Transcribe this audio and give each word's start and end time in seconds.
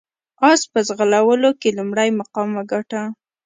اس 0.51 0.61
په 0.71 0.79
ځغلولو 0.87 1.49
کې 1.59 1.69
لومړی 1.77 2.09
مقام 2.19 2.49
وګاټه. 2.57 3.01